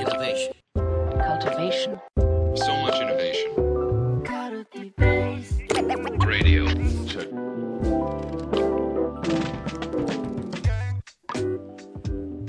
[0.00, 0.52] Innovation.
[1.26, 2.00] cultivation,
[2.56, 3.50] So much innovation.
[6.26, 6.64] Radio.
[7.06, 7.28] Check.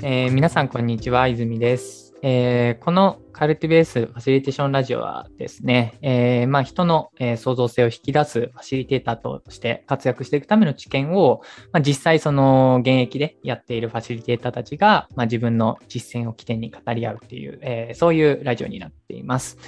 [0.04, 1.28] えー皆さん、こんにちは。
[1.28, 2.14] 泉です。
[2.22, 11.40] えーこのカルティベースファシリテーションラジオはですね、えーまあ、人の、えー創造性を引き出すファシリテーターとして活躍していくための知見を、
[11.72, 19.58] まあ、実際その現役でやっているファシリテーターたちが、まあ、自分の実践を起点に語り合うっていう、えーそういうラジオになっています。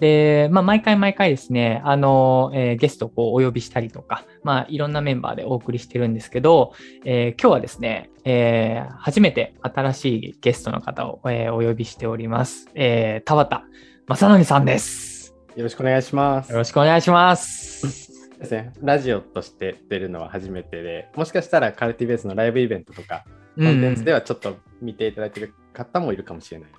[0.00, 6.72] で、まあ、毎回毎回ですね、あの、えーゲストをこうお呼びしたりとか、まあ、いろんなメンバーでお送りしてるんですけど、
[7.04, 12.68] えー今日はですね、えー初めて新しいゲストの方を、えーお呼びしております。
[12.74, 13.64] えー田畑
[14.06, 15.34] 正則さんです。
[15.56, 16.50] よろしくお願いします。
[16.50, 18.28] よろしくお願いします。
[18.38, 18.72] ですね。
[18.82, 23.24] ラジオとして出るのは初めてで、もしかしたらカルティベースのライブイベントとか、
[23.56, 26.70] コンテンツではちょっと見ていただいてる方もいるかもしれない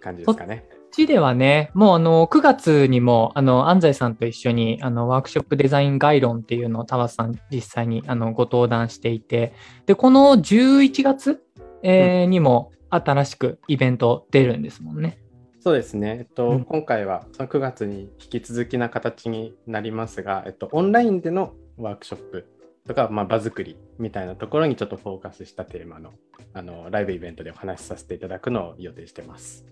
[0.00, 0.66] 感じですかね。
[0.70, 9.54] こっちではね、もうあの、9月にも、あの、安西さんと一緒に、あの、ワークショップデザイン概論っていうのを田畑さん実際に、あの、ご登壇していて、
[9.86, 11.42] で、この11月、
[11.82, 15.21] えーにも新しくイベント出るんですもんね。
[15.64, 16.16] そうですね。
[16.18, 22.48] えっと、うん今回はその9月に引き続きな形になりますが、えっと、オンラインでのワークショップ
[22.88, 26.10] とか、まあ、場作りみたいなところにちょっとフォーカスしたテーマの
[26.52, 29.64] あのライブイベントでお話しさせていただくのを予定してます。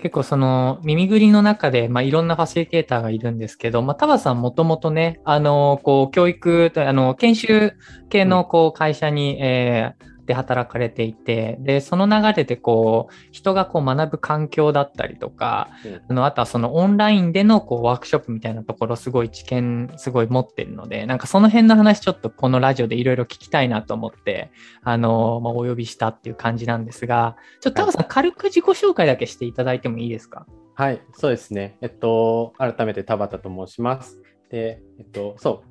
[0.00, 7.72] 結構その耳ぐりの中で、まあ、いろんなファシリテーターがいるんですけど、まあ、田畑さんもともとね、あの、こう、教育、あの、研修
[8.08, 24.50] 系のこう会社に、えーで働かれていて、で、その流れでこう、人がこう学ぶ環境だったりとか、うんあの、あとはそのオンラインでのこうワークショップみたいなところすごい知見すごい持ってるので、なんかその辺の話ちょっとこのラジオでいろいろ聞きたいなと思って、
[24.82, 30.46] あの、まあ、お呼びしたっていう感じなんですが、ちょっと田畑さん軽く自己紹介だけしていただいてもいいですか？
[30.74, 31.76] はい、そうですね。
[31.80, 34.22] えっと、改めて田畑と申します。
[34.50, 35.62] で、えっと、そ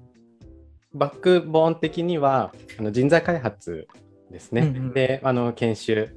[0.94, 3.88] う、バックボーン的にはあの人材開発
[4.32, 4.62] ですね。
[4.62, 6.10] うんうんで、あの研修。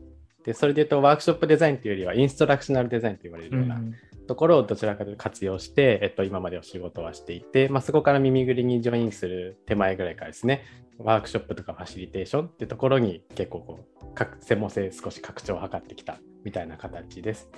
[0.45, 3.81] で、それで言うと、ワークショップデザインというよりは、インストラクショナルデザインと言われるような
[4.27, 10.63] ところをどちらかというと活用して、えっと、今までお仕事はしていて、まあ、そこから耳ぐりにジョインする手前ぐらいからですね、
[10.99, 17.49] ワークショップとかファシリテーションっていうところに結構こう、か専門性少し拡張を図ってきたみたいな形です。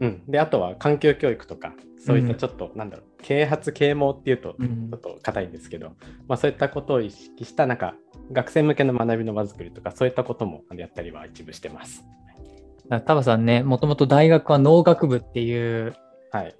[0.00, 4.90] うん、であとは環境教育とかそういったちょっと、なんだろう啓発啓蒙っていうとちうん。
[4.92, 5.92] ょっと硬いんですけど、
[6.28, 7.94] まあ、そういったことを意識したなんか
[8.32, 12.04] 学生向けの学びの場作りとかそういったこともやったりは一部してます。
[12.88, 15.94] 田畑さんね、もともと大学は農学部っていう、
[16.30, 16.54] はい、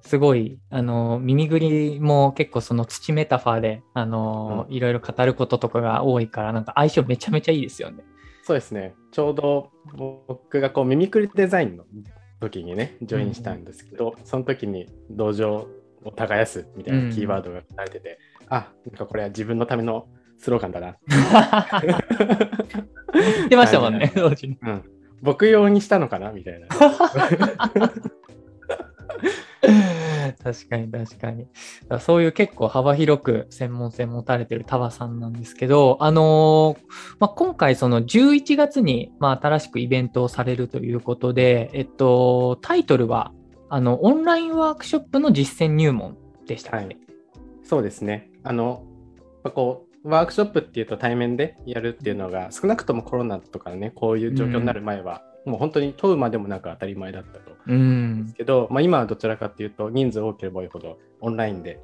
[0.00, 8.04] すごい、あの、耳ぐりも結構その土メタファーで、あの、ういろいろ語ることとかが多いから、なんか相性めちゃめちゃいいですよね。
[8.42, 8.94] そうですね。
[9.12, 11.84] ちょうど僕がこうミミクリデザインの
[12.40, 15.68] 時にねジョインしたんですけど、その時に道場
[16.04, 18.18] を耕すみたいなキーワードが書かれてて、
[18.48, 18.68] あ。
[18.86, 20.08] なんかこれは自分のための
[20.38, 20.96] スローガンだな。
[23.12, 24.58] 言ってましたもんね、同時に。
[24.62, 24.82] うん、
[25.22, 26.68] 僕用にしたのかなみたいな。
[30.32, 31.46] 確かに確かに。
[31.88, 36.82] かそういう結構幅広く専門性持たれてるタバさんなんですけど、あのー
[37.18, 43.32] まあ、今回その11月に、まあ、新しくイベントをされるということで、えっと、タイトルは、
[43.68, 46.16] あの、オンラインワークショップの実践入門
[46.46, 46.96] でした、はい
[47.70, 48.28] そうですね。
[48.42, 48.84] あの、
[49.44, 57.52] まこう、ワークショップっていうと対面でやるっていうのが、少なくともコロナとかね、こういう状況になる前は、もう本当に問うまでもなく当たり前だったと。
[57.66, 58.34] うんです。
[58.34, 61.80] けど、まあ、今はどちらかっていうと、人数多ければ多いほどオンラインで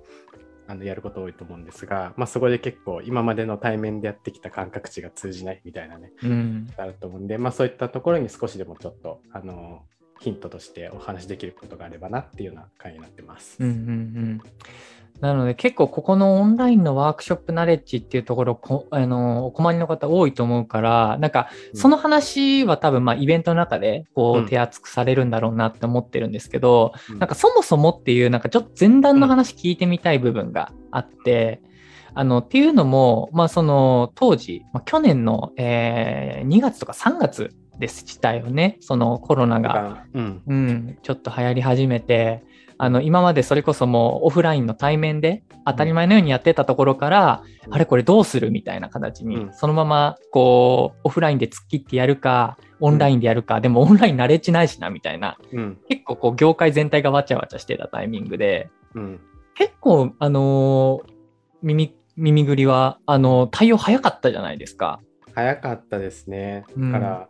[0.69, 6.71] あのやること多いと思うんですが、まあ、そこで結構今までの対面でやってきた感覚値が通じないみたいなね、うん。
[6.77, 9.83] あると思うんで、まあ、そういったところに少しでもちょっと、あの、
[10.19, 13.57] ヒントとしてお話しできることがあればなっていうような回になってます。
[13.61, 14.41] うんうんうん。
[15.21, 21.81] なので結構ここのオンラインのワークショップナレッジっていうところこあのお困りの方多いと思うからなんかうん。
[21.81, 24.47] その話は多分まあイベントの中でこううん。
[24.47, 27.19] 手厚くされるんだろうなって思ってるんですけど、うん。
[27.19, 31.61] なんかそもそもっていうなんかちょっと前段の話聞いてみたい部分があって、
[32.15, 40.05] あのっていうのもまあその当時、まあ、去年の、えー2月とか3月でしたよねそのコロナが。
[40.15, 42.43] うん、うん、ちょっと流行り始めて、
[42.79, 59.21] あの、今までそれこそもうオフラインの対面で当たり前のようにやってたところから、うんあれこれどうするみたいな形に、うんそのままこう、オフラインで突っ切ってやるか、オンラインでやるか、でもオンライン慣れちないしな、みたいな、うん、結構こう、業界全体がわちゃわちゃしてたタイミングで、うん。
[59.55, 61.17] 結構、あのー
[61.63, 65.01] 耳、耳ぐりは、あの、対応早かったじゃないですか。
[65.35, 66.65] 早かったですね。
[66.77, 67.29] うんだから、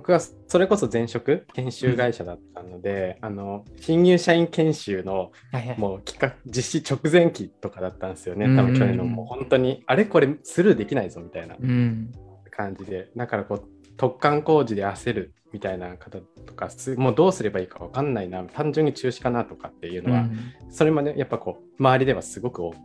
[0.00, 5.78] 僕はそれこそ前職研修会社だったので、あの新入社員研修のはいはい。
[5.78, 8.46] もう企画実施直前期とかだったんですよね。
[8.46, 12.12] うん多分去年のもう本当にあれこれスルーできないぞみたいなうん。
[12.50, 13.68] 感じで、だからこう
[13.98, 20.28] 突貫工事で焦るみたいな方とか、すもうどうすればいいか分かんないな、単純に中止かなとかっていうのは、
[20.70, 22.78] それまでやっぱこう周りではすごく多か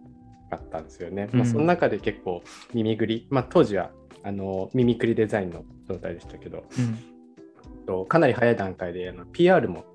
[0.58, 1.30] ったんですよね。
[1.32, 3.92] まあ、うんその中で結構耳ぐり、まあ、当時は
[4.26, 7.86] あの耳くりデザインの状態でしたけど、うん。
[7.86, 9.86] とかなり早い段階であの PR も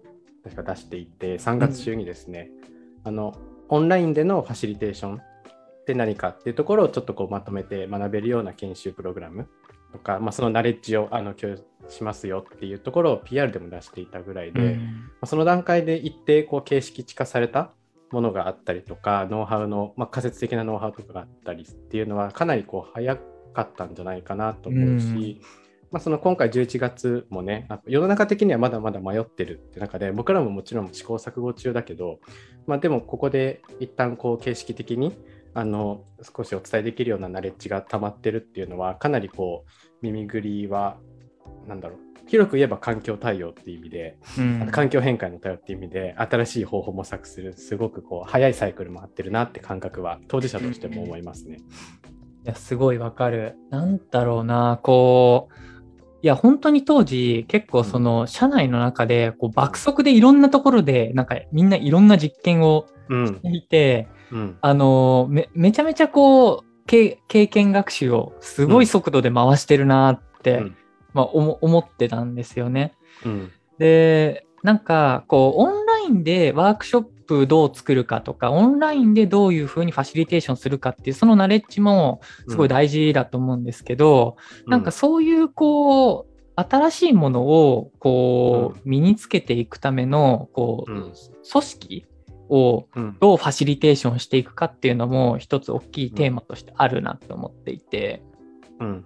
[0.45, 2.51] 確か出していて、3月中にですね、
[3.03, 3.37] あの
[3.69, 9.49] オンラインでのファシリテーションって何かっていうところをちょっとこうまとめて学べるような研修プログラム
[9.93, 14.83] とか、まあ、そのナレッジをあの共有しますよっていうところを PR でも出していたぐらいで、ま
[15.23, 17.73] あその段階で一定こう形式地化された
[18.13, 23.17] ものがあったりとか、ノウハウの、まあ、仮説的なノウハウとかがあったりっていうのは、かなりこう早
[23.53, 25.61] かったんじゃないかなと思うし、うん
[25.91, 32.21] まあ、その今回11月もね、あ世の中的にはまだまだ迷ってるって中で、僕らももちろん試行錯誤中だけど、
[32.67, 35.17] まあ、でもここで一旦こう形式的に
[35.53, 39.71] あの少しお伝えできるようなナレッジが溜まってるっていうのは、かなりこう
[40.01, 40.97] 耳ぐりは、
[41.67, 41.99] なんだろう、
[42.29, 51.59] 広く言えば環境対応っていう意味で、うん環境変化の対応っていう意味で新しい方法を模索するすごくこう早いサイクルも合ってるなって感覚は当事者としても思いますね。
[52.45, 53.57] いや、すごいわかる。
[53.71, 55.55] なんだろうな、こう、
[56.23, 63.27] いや、本当に当時、結構その、社内の中で、こう、爆速でいろんなところで、なんか、みんないろんな実験をうん。
[63.27, 64.59] していて、うん。
[64.61, 70.77] あの、め、めちゃめちゃこう、経経験学習をすごい速度で回してるなって、うん。
[71.13, 72.95] まあ、思ってたんですよね。
[73.25, 73.53] うん。
[73.79, 84.37] で、なんか、こう、オンラインでワークショップどう作るかとか、オンラインでどういうふうにファシリテーションするかっていう、そのナレッジもすごい大事だと思うんですけど、
[84.67, 91.01] なんかそういう、こう、新しいものを、こう、身につけていくための、こう、うん。
[91.03, 91.15] 組
[91.63, 92.07] 織
[92.49, 93.17] をうん。
[93.21, 98.23] どうファシリテーションしていくかっていうのも、一つ大きいテーマとしてあるなと思っていて、
[98.81, 99.05] うん。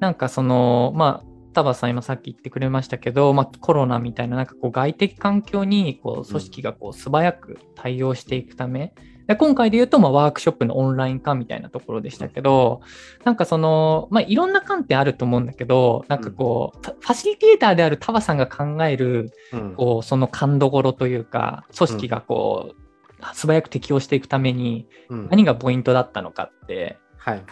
[0.00, 8.92] なんかその、まあ、田畑さん今さっき言ってくれましたけど、まあ、コロナみたいななんかこう外的環境にこう組織がこう素早く対応していくため、
[9.26, 12.80] で今回で言うとまあワークショップのオンライン化みたいなところでしたけど、
[13.24, 19.74] なんかその、まあ、いろんな観点あると思うんだけど、なんかこう、たファシリテーターである田畑さんが考える、うん。
[19.74, 25.28] こう、その勘どころというか、組織がこう、素早く適応していくためにうん。
[25.28, 27.42] 何がポイントだったのかって、はい。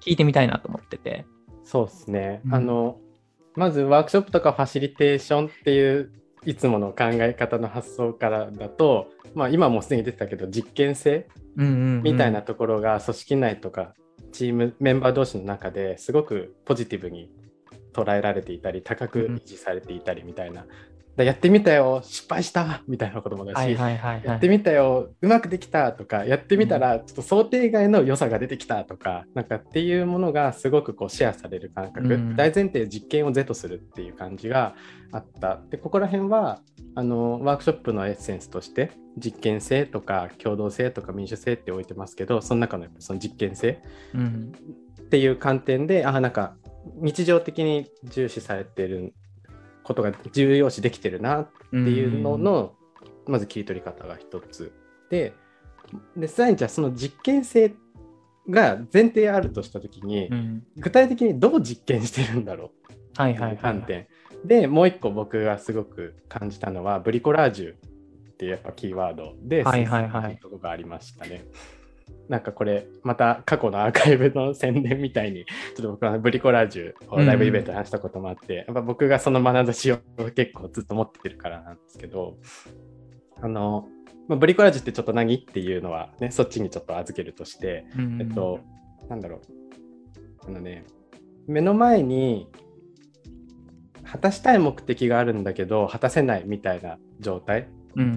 [0.00, 1.26] 聞いてみたいなと思ってて。
[1.62, 2.54] そうですね、うん。
[2.54, 2.96] あの
[3.56, 6.12] まずワークショップとかファシリテーションっていう
[6.44, 13.94] いつもの考え方の発想からだと、まあ、今もうすでに出てたけど実験性みたいなところが組織内とか
[14.32, 17.30] チームメンバー同士の中ですごくポジティブに
[17.92, 20.66] 捉えられていたり高く維持されていたりみたいな、だ
[21.24, 23.72] やってみたよ失敗したみたいなこともだし。
[23.72, 32.36] やってみたようまくできたとかやってみたらちょっと想定外の良さが出てきたとかなんかっていうものがすごくこうシェアされる感覚、うん。
[32.36, 34.74] 大前提実験を是とするっていう感じが
[35.12, 35.60] あった。
[35.70, 36.60] でここら辺は
[36.94, 43.82] あのワークショップのエッセンスとして実験性とか共同性とか民主性って置いてますけどその中のやっぱその実験性
[44.14, 44.52] うん。
[45.00, 46.54] っていう観点であなんか
[46.96, 49.14] 日常的に重視されてる
[49.90, 52.74] ことが重要視できてるなっていうのの、
[53.26, 54.72] まず切り取り方が一つ
[55.10, 55.34] で
[56.16, 57.74] でさらにじゃあその実験性
[58.48, 62.70] が前提あるとした時に、うん具体的にどう実験してるんだろ
[63.16, 63.72] うはいってはいいうはい。
[63.74, 64.06] 観点、
[64.44, 67.76] でもう一個僕がすごく感じたのはブリコラージュっ
[68.36, 71.44] ていうやっぱキーワードではいはいはいとこがありましたね。
[72.30, 75.44] なんかこれまた過去のアーカイブの宣伝みたいに
[75.76, 79.98] ちょっと僕はブリコラージュをライブイベントで話したこともあって、やっぱ僕がその眼差しを
[80.36, 82.38] 結構ずっと持ってるからなんですけど
[83.42, 83.88] あの、
[84.28, 88.60] まあ、ブリコラージュってちょっと何っていうのはねそっちにちょっと預けるとして、うんえっと、
[89.08, 89.40] なんだろう。
[90.46, 90.84] あのね、
[91.48, 92.48] 目の前に
[94.04, 97.68] 果たしたい目的があるんだけど、果たせないみたいな状態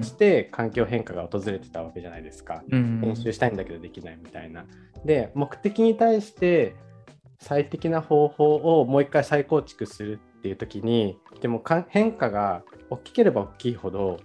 [0.01, 2.63] して環境変化が訪れてたわけじゃないですか。
[2.70, 4.65] うん練習したいんだけどできないみたいな。
[5.06, 6.75] で、目的に対して
[7.39, 14.20] 最適な方法をもう一回再構築するっていう時に、でもか変化が大きければ大きいほど、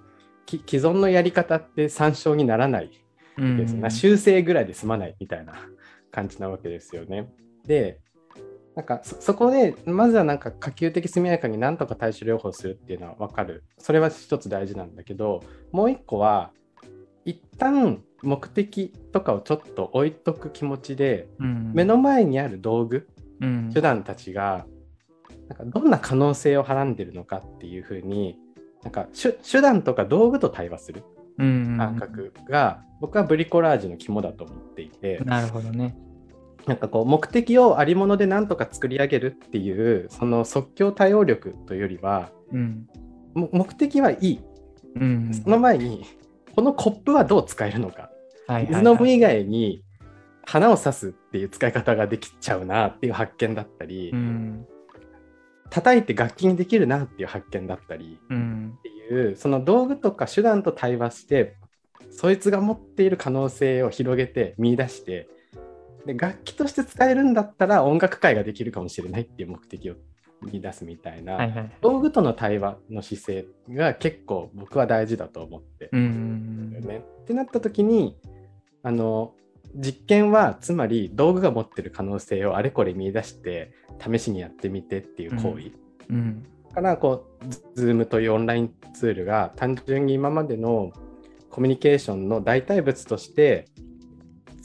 [0.46, 2.90] き既存のやり方って参照にならない
[3.38, 5.54] うんですね、修正ぐらいで済まないみたいな
[6.10, 7.28] 感じなわけですよね。
[7.64, 8.00] で、
[8.78, 13.64] なんかそそこでまずはなんか可及的速やかになんとか対処療法するっていうのは分かる。
[13.76, 15.42] それは一つ大事なんだけど、
[15.72, 16.52] もう一個は
[17.24, 23.08] 一旦目的とかをちょっと置いとく気持ちで、うん目の前にある道具、
[23.40, 24.64] うん手段たちが
[25.48, 28.38] なんかどんな可能性をはらんでるのかっていうふうに
[28.84, 31.02] なんか手手段とか道具と対話する
[31.38, 31.76] うん。
[31.76, 35.96] 感覚が、僕はブリコラージュの肝だと思っていて、なるほどね。
[36.68, 42.86] なんかこう目的をありもので何とか作り上げるっていうその即興対応力というよりはうん。
[43.34, 44.40] も目的はいい、
[44.96, 45.30] うん。
[45.32, 46.04] その前に
[46.54, 48.10] このコップはどう使えるのか
[48.46, 49.82] はいはいはい水飲む以外に
[50.44, 54.66] 花を刺すっていう使い方ができちゃうなっていう発見だったり、うん。
[55.70, 58.74] 叩いて楽器にできるなっていう発見だったりうん。
[58.78, 61.56] っていうその道具とか手段と対話して
[62.10, 65.28] そいつが持っている可能性を広げて見出して
[66.06, 69.94] で楽器として使えるんだったら音楽会ができるかもしれないっていう目的を
[70.42, 71.72] 見出すみたいな、はいはい。
[71.80, 77.02] 道具との対話の姿勢が結構僕は大事だと思ってうんね。
[77.22, 78.16] ってなった時に
[78.82, 79.34] あの
[79.74, 85.72] 実験はつまり道具が持ってる可能性をあれこれ見出して試しにやってみてっていう行為。
[86.10, 86.46] うん。
[86.68, 90.92] だからこう Zoom というオンラインツールが単純に今までの
[91.50, 93.66] コミュニケーションの代替物として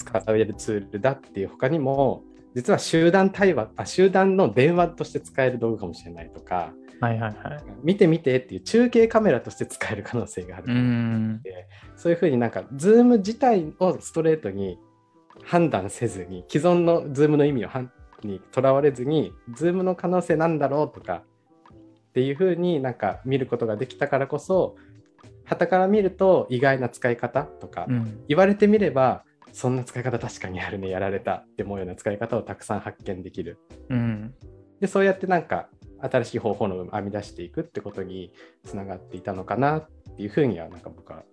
[0.03, 2.24] 使えるツールだっていう他にも
[2.55, 7.63] 実は集団対話あ集団の電話として使える道具かもしれないとかはいはいはい。
[7.83, 11.41] 見て見てっていう中継カメラとして使える可能性があるうかもん。
[11.98, 14.79] そういうふうになんか Zoom 自体をストレートに
[15.43, 17.91] 判断せずに既存の Zoom の意味をはん
[18.24, 21.24] にとらわれずに Zoom の可能性なんだろうとか
[21.74, 24.77] っていうふうになんか見ることができたからこそ
[25.45, 28.24] 傍から見ると意外な使い方とか、うん。
[28.29, 34.33] 言われてみればそんな使い方確かにあるねやられたって思うような使い方をたくさん発見できるうん。
[34.81, 35.69] でそうやってなんか
[36.01, 38.33] 新しい方法の編み出していくってことに
[38.65, 41.24] つながっていたのかなっていうふうにはなんか僕は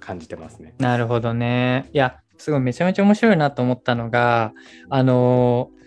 [0.00, 0.74] 感じてますね。
[0.78, 1.88] なるほどね。
[1.94, 4.52] いや、すごいめちゃめちゃ面白いなと思ったのが、
[4.90, 5.78] あのー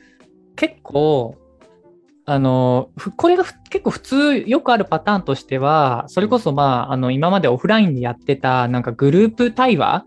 [0.55, 1.38] 結構、
[2.25, 10.05] あのこれがふ結構普通よくあるパターンとしては、それこそまあ、あの、今までオフラインでやってたなんかグループ対話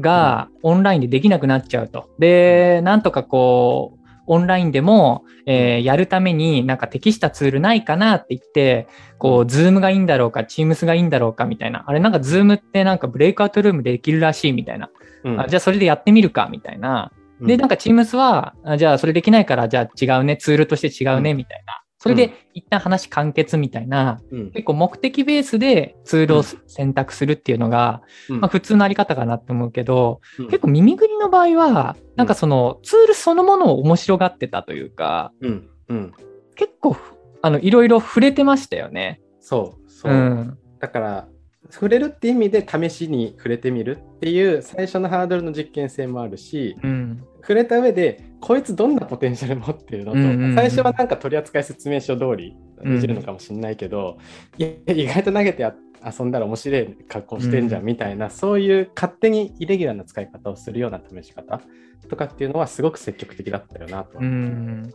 [0.00, 2.10] がオンラインでできなくなっちゃうと。
[2.18, 8.86] で、なんとかこう、オンラインでも、えーやるためになんか適したツールないかなって言って、
[9.18, 11.84] こう、 Zoom がいいんだろうか、 Teams がいいんだろうかみたいな。
[11.86, 14.90] あれなんか Zoom ってなんか breakout room でできるらしいみたいな。
[15.24, 17.12] うんあじゃあそれでやってみるかみたいな。
[17.40, 21.79] で、なんか Teams は、あじゃあそれできないから、じゃあ違うね、ツールとして違うね、うんみたいな。
[22.02, 24.50] それで一旦話完結みたいな、うん。
[24.52, 28.40] 結構目的ベースでツールを選択するっていうのが、うん。
[28.40, 30.46] まあ普通のあり方かなって思うけど、うん。
[30.46, 35.32] 結構耳ぐりの場合は、なんかそのツールそのものを面白がってたというか、
[36.56, 36.96] 結構、
[37.42, 39.20] あの、いろいろ触れてましたよね。
[39.38, 39.90] そう。
[39.90, 40.58] そう、うん。
[40.78, 41.28] だから
[41.70, 47.24] 触れるって意味で試しに触れてみるっていう最初のハードルの実験性もあるしうん。
[47.40, 54.18] 触れた上でこいつどんなポテンシャル持ってるのと、うんうんうん最初はなんか取扱説明書通りうんいじるのかもしれないけど、
[54.56, 61.60] いや意外と投げてや遊んだら面白い格好してんじゃんうんみたいな、そういう勝手にイレギュラーな使い方をするような試し方
[62.08, 64.18] とかっていうのはすごく積極的だったよなと。
[64.18, 64.90] うん。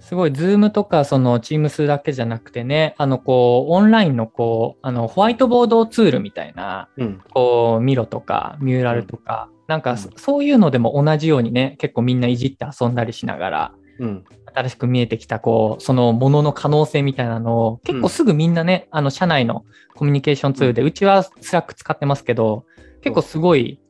[0.00, 7.20] すごい、 Zoom とか、その、 Teams だけじゃなくてね、あの、こう、オンラインの、こう、あの、ホワイトボードツールみたいな、うん。
[7.30, 9.98] こう、 Miro とか、 Mural とか、なんか、うん。
[9.98, 14.24] そそういうのでも同じようにね、結構みんないじって遊んだりしながら、うん。
[14.54, 22.64] 新しく見えてきた、こう、そのものの可能性みたいなのを、結構すぐみんなね、あの、社内のコミュニケーションツールで、うちは Slack 使ってますけど、
[23.00, 23.80] 結構すごい、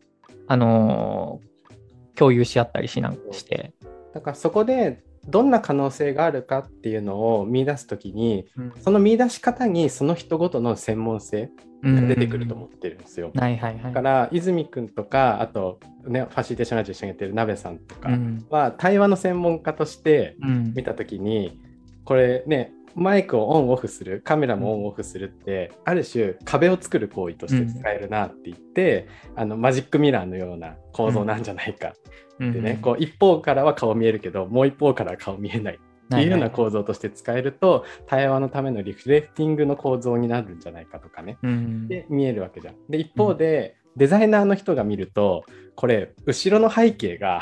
[0.46, 1.46] あのー
[2.16, 3.72] 共有し合ったりしなして。
[4.12, 8.73] だからそこでどんな可能性があるかっていうのを見出すときにうん。
[8.80, 11.50] その見出し方にその人ごとの専門性
[11.83, 13.30] が出てくると思ってるんですよ。
[13.35, 18.47] だから泉くんとかあと、ね、ファシリテーションラジオ一緒にやってる鍋さんとかうん。
[18.50, 20.73] は対話の専門家としてうん。
[20.75, 21.61] 見たときに
[22.04, 29.06] これねマイクをオンオフするカメラもオンオフするってある種壁を作る行為として使えるなって言って、
[29.37, 31.92] あのマジックミラーのような構造なんじゃないか
[32.38, 35.78] でね、こう一方からは顔見えるけどもう一方からは顔見えない。
[36.07, 41.37] っていうような構造として使えると、対話のためのリフレクティングの構造になるんじゃないかとかね。
[41.43, 42.75] うんで見えるわけじゃん。
[42.88, 47.40] で一方で、デザイナーの人が見るとこれ後ろの背景が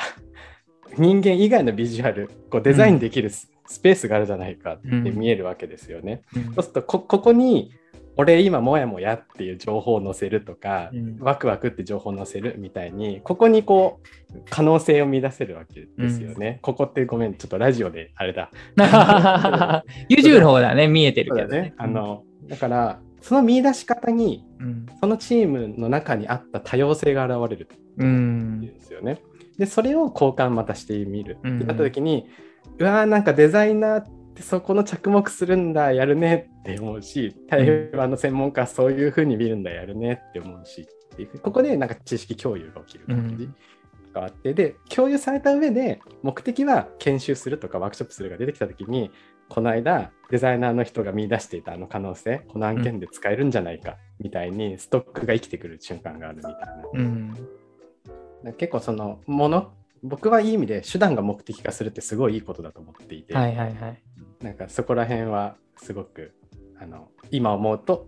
[0.96, 3.50] 人間以外のビジュアルこうデザインできるス,、
[3.82, 6.22] ペースがあるじゃないかって見えるわけですよね。
[6.34, 6.44] うん。
[6.44, 7.72] そうするとこここに
[8.16, 14.00] 俺今もやもやっていう情報を載せるとか、うんワクワクって情報を載せるみたいにここにこ
[14.34, 16.58] う可能性を見出せるわけですよね。
[16.62, 18.50] ここってごめんちょっとラジオであれだ。
[20.10, 21.74] YouTube の方だね、見えてるけどそうだね。
[21.76, 24.86] あのだからその見出し方にうん。
[25.00, 27.68] そのチームの中にあった多様性が現れる
[27.98, 28.60] うんん。
[28.60, 29.22] ですよね。
[29.58, 32.26] でそれを交換またしてみるってうんなった時に、
[32.78, 34.04] うわーなんかデザイナー
[34.34, 43.48] でそこの着目するんだやるねって思うし台湾の専門家はそういうふうに見るんだやるねって思うしっていうここでなんか知識共有が起きる感じ
[44.12, 49.10] があって、で共有された上で目的は研修するとかワークショップするが出てきた時に
[49.48, 56.58] この間デザイナーの人が見出していたあの可能性この案件で使えるんじゃないかみたいにストックが生きてくる瞬間があるみたいな。
[56.92, 57.34] うん。
[58.58, 59.72] 結構そのもの
[60.02, 64.02] 僕はいい意味で手段が目的化するってすごいいいことだと思っていて、はいはいはい。
[64.44, 66.34] なんかそこら辺はすごく
[66.78, 68.06] あの今思うと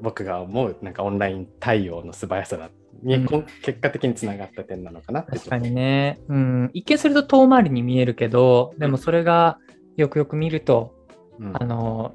[0.00, 2.70] 僕が思うなんかオンライン対応の素早さだ
[3.02, 6.18] に、うん結果的につながった点なのかなって確かにね。
[6.28, 6.70] うん。
[6.72, 9.58] 一見すると遠回りに見えるけど、でもそれが
[9.96, 10.94] よくよく見ると、
[11.38, 12.14] うんあの、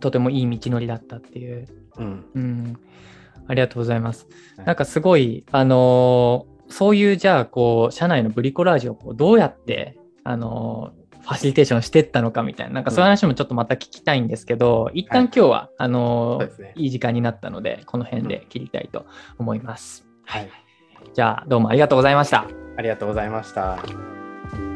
[0.00, 1.66] とてもいい道のりだったっていう。
[1.98, 2.76] うんうん。
[3.48, 4.26] ありがとうございます。
[4.56, 16.72] はいなんかすごい、あのーそういうじゃあ、こう、社内のブリコラージュをこうどうやって、あのーファシリテーションしていったのかみたいな、なんかそういう話もちょっとまた聞きたいんですけど、一旦今日は、あのーそうですね。
[16.76, 19.06] いい時間になったので、この辺で切りたいと
[19.38, 20.06] 思います。
[20.24, 20.50] はい、
[21.14, 22.46] じゃあ、どうもありがとうございました。
[22.76, 24.71] ありがとうございました。